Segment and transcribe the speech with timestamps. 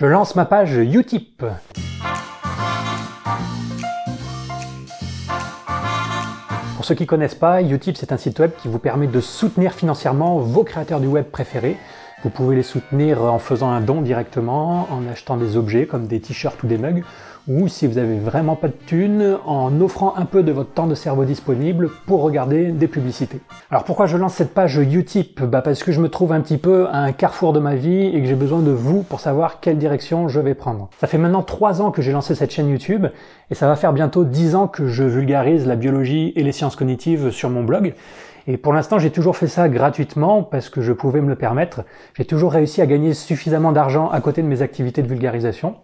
[0.00, 1.44] Je lance ma page Utip.
[6.76, 9.20] Pour ceux qui ne connaissent pas, Utip c'est un site web qui vous permet de
[9.20, 11.76] soutenir financièrement vos créateurs du web préférés.
[12.22, 16.20] Vous pouvez les soutenir en faisant un don directement, en achetant des objets comme des
[16.20, 17.02] t-shirts ou des mugs,
[17.48, 20.86] ou si vous avez vraiment pas de thunes, en offrant un peu de votre temps
[20.86, 23.40] de cerveau disponible pour regarder des publicités.
[23.70, 25.42] Alors pourquoi je lance cette page Utip?
[25.42, 28.04] Bah Parce que je me trouve un petit peu à un carrefour de ma vie
[28.06, 30.90] et que j'ai besoin de vous pour savoir quelle direction je vais prendre.
[31.00, 33.06] Ça fait maintenant trois ans que j'ai lancé cette chaîne YouTube
[33.50, 36.76] et ça va faire bientôt dix ans que je vulgarise la biologie et les sciences
[36.76, 37.94] cognitives sur mon blog.
[38.46, 41.82] Et pour l'instant, j'ai toujours fait ça gratuitement parce que je pouvais me le permettre.
[42.16, 45.76] J'ai toujours réussi à gagner suffisamment d'argent à côté de mes activités de vulgarisation.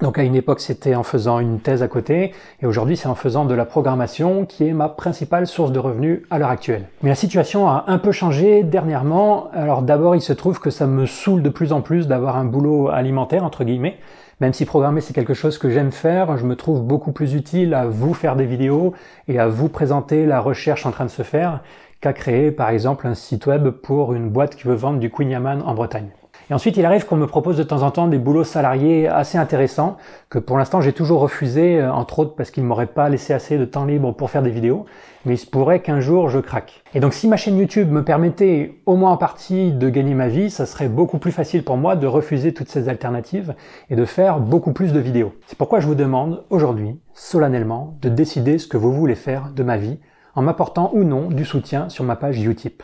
[0.00, 3.14] Donc à une époque c'était en faisant une thèse à côté et aujourd'hui c'est en
[3.14, 6.88] faisant de la programmation qui est ma principale source de revenus à l'heure actuelle.
[7.02, 9.48] Mais la situation a un peu changé dernièrement.
[9.52, 12.44] Alors d'abord il se trouve que ça me saoule de plus en plus d'avoir un
[12.44, 13.98] boulot alimentaire entre guillemets.
[14.40, 17.72] Même si programmer c'est quelque chose que j'aime faire, je me trouve beaucoup plus utile
[17.72, 18.94] à vous faire des vidéos
[19.28, 21.62] et à vous présenter la recherche en train de se faire
[22.00, 25.30] qu'à créer par exemple un site web pour une boîte qui veut vendre du Queen
[25.30, 26.10] Yaman en Bretagne.
[26.50, 29.38] Et ensuite, il arrive qu'on me propose de temps en temps des boulots salariés assez
[29.38, 29.96] intéressants,
[30.28, 33.32] que pour l'instant j'ai toujours refusé, euh, entre autres parce qu'ils ne m'auraient pas laissé
[33.32, 34.84] assez de temps libre pour faire des vidéos,
[35.24, 36.82] mais il se pourrait qu'un jour je craque.
[36.94, 40.28] Et donc si ma chaîne YouTube me permettait au moins en partie de gagner ma
[40.28, 43.54] vie, ça serait beaucoup plus facile pour moi de refuser toutes ces alternatives
[43.88, 45.32] et de faire beaucoup plus de vidéos.
[45.46, 49.62] C'est pourquoi je vous demande aujourd'hui, solennellement, de décider ce que vous voulez faire de
[49.62, 49.98] ma vie
[50.34, 52.82] en m'apportant ou non du soutien sur ma page Utip.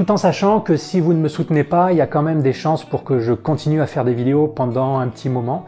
[0.00, 2.40] Tout en sachant que si vous ne me soutenez pas, il y a quand même
[2.40, 5.66] des chances pour que je continue à faire des vidéos pendant un petit moment,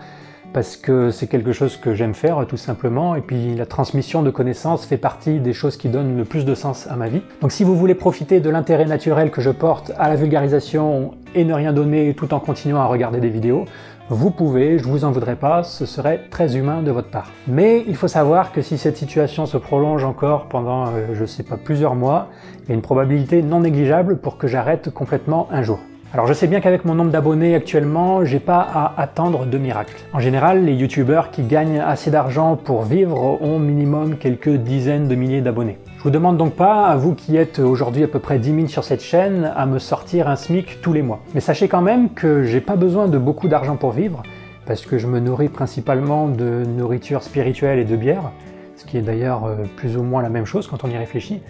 [0.54, 4.30] parce que c'est quelque chose que j'aime faire tout simplement, et puis la transmission de
[4.30, 7.20] connaissances fait partie des choses qui donnent le plus de sens à ma vie.
[7.42, 11.44] Donc si vous voulez profiter de l'intérêt naturel que je porte à la vulgarisation et
[11.44, 13.66] ne rien donner tout en continuant à regarder des vidéos,
[14.12, 17.30] vous pouvez, je vous en voudrais pas, ce serait très humain de votre part.
[17.48, 21.42] Mais il faut savoir que si cette situation se prolonge encore pendant, euh, je sais
[21.42, 22.28] pas, plusieurs mois,
[22.62, 25.78] il y a une probabilité non négligeable pour que j'arrête complètement un jour.
[26.12, 29.94] Alors je sais bien qu'avec mon nombre d'abonnés actuellement, j'ai pas à attendre de miracle.
[30.12, 35.14] En général, les youtubeurs qui gagnent assez d'argent pour vivre ont minimum quelques dizaines de
[35.14, 35.78] milliers d'abonnés.
[36.02, 38.66] Je vous demande donc pas, à vous qui êtes aujourd'hui à peu près 10 000
[38.66, 41.20] sur cette chaîne, à me sortir un SMIC tous les mois.
[41.32, 44.20] Mais sachez quand même que j'ai pas besoin de beaucoup d'argent pour vivre,
[44.66, 48.32] parce que je me nourris principalement de nourriture spirituelle et de bière,
[48.74, 51.40] ce qui est d'ailleurs euh, plus ou moins la même chose quand on y réfléchit.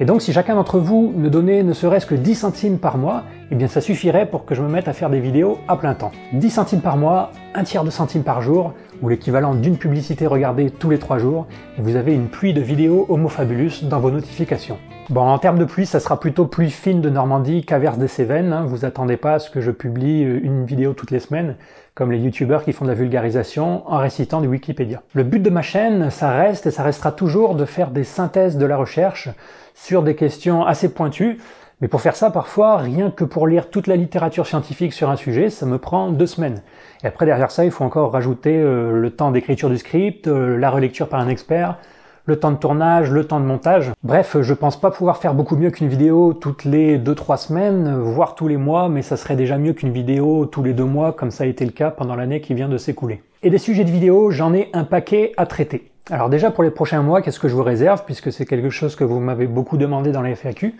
[0.00, 3.22] Et donc si chacun d'entre vous ne donnait ne serait-ce que 10 centimes par mois,
[3.52, 5.94] eh bien ça suffirait pour que je me mette à faire des vidéos à plein
[5.94, 6.10] temps.
[6.32, 10.70] 10 centimes par mois, un tiers de centime par jour, ou l'équivalent d'une publicité regardée
[10.70, 11.46] tous les 3 jours,
[11.78, 14.78] et vous avez une pluie de vidéos Homo Fabulus dans vos notifications.
[15.10, 18.52] Bon, en termes de pluie, ça sera plutôt pluie fine de Normandie qu'averse des Cévennes.
[18.52, 18.64] Hein.
[18.64, 21.56] Vous attendez pas à ce que je publie euh, une vidéo toutes les semaines,
[21.96, 25.02] comme les youtubeurs qui font de la vulgarisation en récitant du Wikipédia.
[25.14, 28.56] Le but de ma chaîne, ça reste et ça restera toujours de faire des synthèses
[28.56, 29.30] de la recherche
[29.74, 31.38] sur des questions assez pointues.
[31.80, 35.16] Mais pour faire ça, parfois, rien que pour lire toute la littérature scientifique sur un
[35.16, 36.60] sujet, ça me prend deux semaines.
[37.02, 40.58] Et après, derrière ça, il faut encore rajouter euh, le temps d'écriture du script, euh,
[40.58, 41.78] la relecture par un expert,
[42.26, 43.92] le temps de tournage, le temps de montage.
[44.02, 48.34] Bref, je pense pas pouvoir faire beaucoup mieux qu'une vidéo toutes les 2-3 semaines, voire
[48.34, 51.30] tous les mois, mais ça serait déjà mieux qu'une vidéo tous les deux mois, comme
[51.30, 53.22] ça a été le cas pendant l'année qui vient de s'écouler.
[53.42, 55.90] Et des sujets de vidéo, j'en ai un paquet à traiter.
[56.10, 58.96] Alors déjà pour les prochains mois, qu'est-ce que je vous réserve, puisque c'est quelque chose
[58.96, 60.74] que vous m'avez beaucoup demandé dans les FAQ.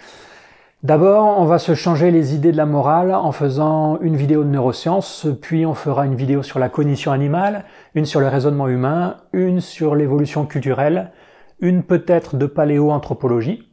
[0.83, 4.49] D'abord, on va se changer les idées de la morale en faisant une vidéo de
[4.49, 9.19] neurosciences, puis on fera une vidéo sur la cognition animale, une sur le raisonnement humain,
[9.35, 11.11] une sur l'évolution culturelle,
[11.61, 13.71] une peut-être de paléoanthropologie.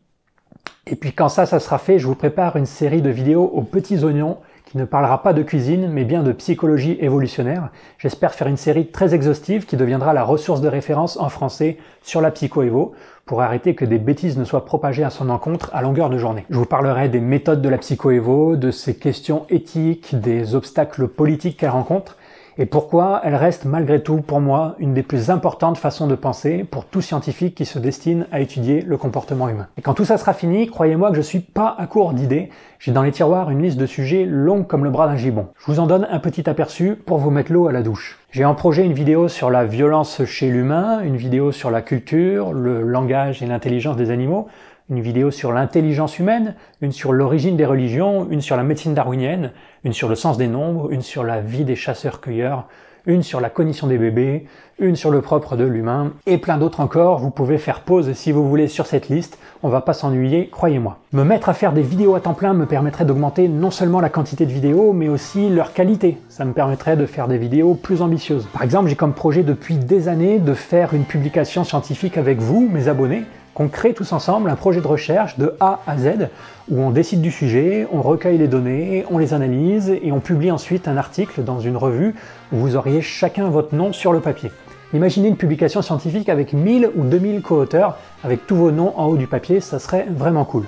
[0.86, 3.64] Et puis quand ça, ça sera fait, je vous prépare une série de vidéos aux
[3.64, 7.70] petits oignons qui ne parlera pas de cuisine, mais bien de psychologie évolutionnaire.
[7.98, 12.20] J'espère faire une série très exhaustive qui deviendra la ressource de référence en français sur
[12.20, 12.94] la psycho-évo,
[13.26, 16.46] pour arrêter que des bêtises ne soient propagées à son encontre à longueur de journée.
[16.50, 21.58] Je vous parlerai des méthodes de la psycho-évo, de ses questions éthiques, des obstacles politiques
[21.58, 22.18] qu'elle rencontre,
[22.60, 26.66] et pourquoi elle reste malgré tout pour moi une des plus importantes façons de penser
[26.70, 29.68] pour tout scientifique qui se destine à étudier le comportement humain.
[29.78, 32.50] Et quand tout ça sera fini, croyez-moi que je suis pas à court d'idées,
[32.80, 35.48] j'ai dans les tiroirs une liste de sujets longue comme le bras d'un gibon.
[35.60, 38.20] Je vous en donne un petit aperçu pour vous mettre l'eau à la douche.
[38.32, 42.54] J'ai en projet une vidéo sur la violence chez l'humain, une vidéo sur la culture,
[42.54, 44.48] le langage et l'intelligence des animaux,
[44.90, 49.52] une vidéo sur l'intelligence humaine, une sur l'origine des religions, une sur la médecine darwinienne,
[49.88, 52.66] une sur le sens des nombres, une sur la vie des chasseurs-cueilleurs,
[53.06, 54.46] une sur la cognition des bébés,
[54.80, 57.20] une sur le propre de l'humain, et plein d'autres encore.
[57.20, 60.98] Vous pouvez faire pause si vous voulez sur cette liste, on va pas s'ennuyer, croyez-moi.
[61.14, 64.10] Me mettre à faire des vidéos à temps plein me permettrait d'augmenter non seulement la
[64.10, 66.18] quantité de vidéos, mais aussi leur qualité.
[66.28, 68.46] Ça me permettrait de faire des vidéos plus ambitieuses.
[68.52, 72.68] Par exemple, j'ai comme projet depuis des années de faire une publication scientifique avec vous,
[72.70, 73.24] mes abonnés,
[73.58, 76.30] qu'on crée tous ensemble un projet de recherche de A à Z
[76.70, 80.52] où on décide du sujet, on recueille les données, on les analyse et on publie
[80.52, 82.14] ensuite un article dans une revue
[82.52, 84.52] où vous auriez chacun votre nom sur le papier.
[84.94, 89.18] Imaginez une publication scientifique avec 1000 ou 2000 co-auteurs avec tous vos noms en haut
[89.18, 90.66] du papier, ça serait vraiment cool.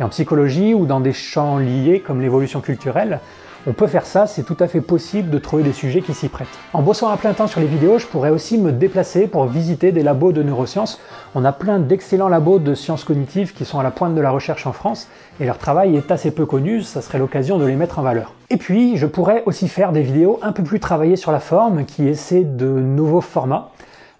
[0.00, 3.20] Et en psychologie ou dans des champs liés comme l'évolution culturelle,
[3.66, 6.28] on peut faire ça, c'est tout à fait possible de trouver des sujets qui s'y
[6.28, 6.48] prêtent.
[6.72, 9.90] En bossant à plein temps sur les vidéos, je pourrais aussi me déplacer pour visiter
[9.90, 11.00] des labos de neurosciences.
[11.34, 14.30] On a plein d'excellents labos de sciences cognitives qui sont à la pointe de la
[14.30, 15.08] recherche en France,
[15.40, 18.34] et leur travail est assez peu connu, ça serait l'occasion de les mettre en valeur.
[18.50, 21.84] Et puis, je pourrais aussi faire des vidéos un peu plus travaillées sur la forme,
[21.84, 23.70] qui essaient de nouveaux formats.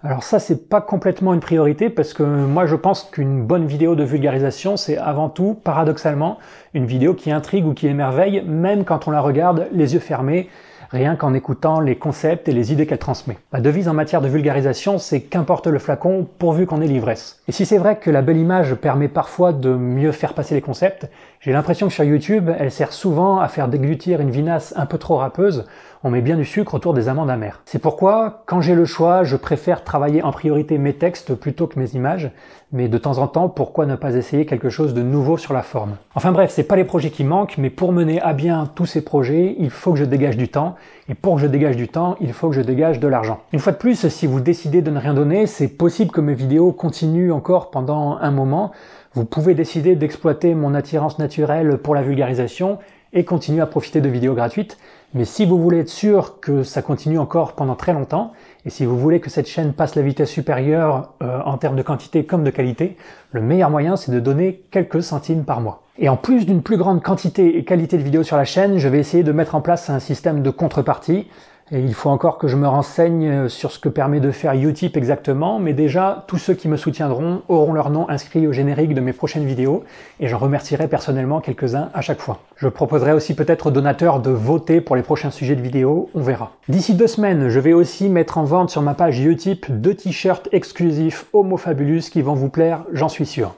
[0.05, 3.95] Alors ça, c'est pas complètement une priorité parce que moi je pense qu'une bonne vidéo
[3.95, 6.37] de vulgarisation, c'est avant tout, paradoxalement,
[6.75, 10.47] une vidéo qui intrigue ou qui émerveille, même quand on la regarde les yeux fermés,
[10.91, 13.39] rien qu'en écoutant les concepts et les idées qu'elle transmet.
[13.51, 17.41] Ma devise en matière de vulgarisation, c'est qu'importe le flacon, pourvu qu'on ait l'ivresse.
[17.47, 20.61] Et si c'est vrai que la belle image permet parfois de mieux faire passer les
[20.61, 21.09] concepts,
[21.45, 24.97] j'ai l'impression que sur YouTube, elle sert souvent à faire déglutir une vinasse un peu
[24.97, 25.67] trop râpeuse,
[26.03, 27.61] on met bien du sucre autour des amandes amères.
[27.65, 31.77] C'est pourquoi, quand j'ai le choix, je préfère travailler en priorité mes textes plutôt que
[31.77, 32.31] mes images,
[32.71, 35.61] mais de temps en temps, pourquoi ne pas essayer quelque chose de nouveau sur la
[35.61, 35.97] forme?
[36.15, 39.03] Enfin bref, c'est pas les projets qui manquent, mais pour mener à bien tous ces
[39.03, 40.75] projets, il faut que je dégage du temps,
[41.09, 43.41] et pour que je dégage du temps, il faut que je dégage de l'argent.
[43.53, 46.33] Une fois de plus, si vous décidez de ne rien donner, c'est possible que mes
[46.33, 48.71] vidéos continuent encore pendant un moment,
[49.15, 52.79] vous pouvez décider d'exploiter mon attirance naturelle pour la vulgarisation
[53.13, 54.77] et continuer à profiter de vidéos gratuites.
[55.13, 58.33] Mais si vous voulez être sûr que ça continue encore pendant très longtemps,
[58.65, 61.81] et si vous voulez que cette chaîne passe la vitesse supérieure euh, en termes de
[61.81, 62.97] quantité comme de qualité,
[63.31, 65.83] le meilleur moyen c'est de donner quelques centimes par mois.
[65.97, 68.89] Et en plus d'une plus grande quantité et qualité de vidéos sur la chaîne, je
[68.89, 71.29] vais essayer de mettre en place un système de contrepartie
[71.71, 74.97] et il faut encore que je me renseigne sur ce que permet de faire Utip
[74.97, 79.01] exactement, mais déjà, tous ceux qui me soutiendront auront leur nom inscrit au générique de
[79.01, 79.83] mes prochaines vidéos,
[80.19, 82.39] et j'en remercierai personnellement quelques-uns à chaque fois.
[82.55, 86.21] Je proposerai aussi peut-être aux donateurs de voter pour les prochains sujets de vidéos, on
[86.21, 86.51] verra.
[86.69, 90.47] D'ici deux semaines, je vais aussi mettre en vente sur ma page Utip deux t-shirts
[90.51, 93.55] exclusifs Homo Fabulous qui vont vous plaire, j'en suis sûr.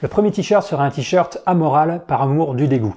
[0.00, 2.94] Le premier t-shirt sera un t-shirt amoral par amour du dégoût.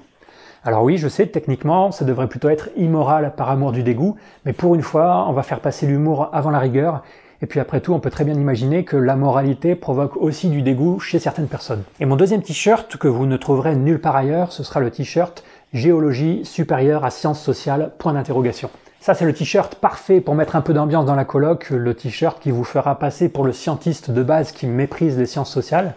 [0.66, 4.16] Alors oui, je sais, techniquement, ça devrait plutôt être immoral par amour du dégoût,
[4.46, 7.02] mais pour une fois, on va faire passer l'humour avant la rigueur,
[7.42, 10.62] et puis après tout, on peut très bien imaginer que la moralité provoque aussi du
[10.62, 11.82] dégoût chez certaines personnes.
[12.00, 15.44] Et mon deuxième t-shirt, que vous ne trouverez nulle part ailleurs, ce sera le t-shirt
[15.74, 18.70] Géologie supérieure à sciences sociales, point d'interrogation.
[19.00, 22.40] Ça, c'est le t-shirt parfait pour mettre un peu d'ambiance dans la colloque, le t-shirt
[22.40, 25.92] qui vous fera passer pour le scientiste de base qui méprise les sciences sociales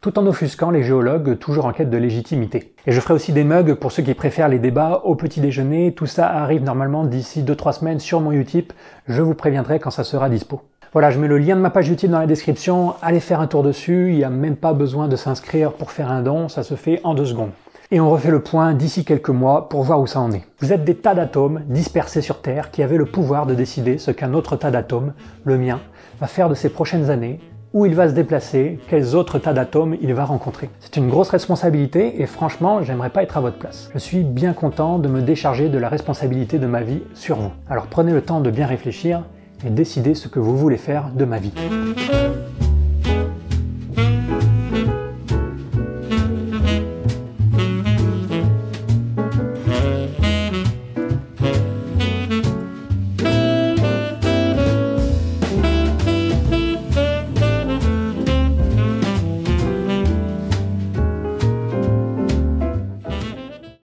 [0.00, 2.72] tout en offusquant les géologues toujours en quête de légitimité.
[2.86, 5.92] Et je ferai aussi des mugs pour ceux qui préfèrent les débats au petit déjeuner,
[5.92, 8.72] tout ça arrive normalement d'ici 2-3 semaines sur mon Utip,
[9.08, 10.62] je vous préviendrai quand ça sera dispo.
[10.94, 13.46] Voilà, je mets le lien de ma page Utip dans la description, allez faire un
[13.46, 16.62] tour dessus, il n'y a même pas besoin de s'inscrire pour faire un don, ça
[16.62, 17.50] se fait en deux secondes.
[17.92, 20.44] Et on refait le point d'ici quelques mois pour voir où ça en est.
[20.60, 24.12] Vous êtes des tas d'atomes dispersés sur Terre qui avaient le pouvoir de décider ce
[24.12, 25.12] qu'un autre tas d'atomes,
[25.44, 25.80] le mien,
[26.20, 27.40] va faire de ces prochaines années,
[27.72, 30.70] où il va se déplacer, quels autres tas d'atomes il va rencontrer.
[30.80, 33.90] C'est une grosse responsabilité et franchement, j'aimerais pas être à votre place.
[33.92, 37.52] Je suis bien content de me décharger de la responsabilité de ma vie sur vous.
[37.68, 39.24] Alors prenez le temps de bien réfléchir
[39.64, 41.52] et décidez ce que vous voulez faire de ma vie.